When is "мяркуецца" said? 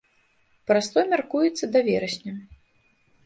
1.11-1.65